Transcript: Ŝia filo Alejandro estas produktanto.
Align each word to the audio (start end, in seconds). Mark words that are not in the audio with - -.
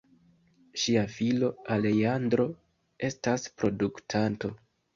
Ŝia 0.83 1.03
filo 1.17 1.49
Alejandro 1.75 2.47
estas 3.13 3.49
produktanto. 3.61 4.55